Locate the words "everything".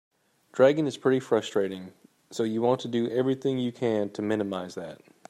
3.09-3.59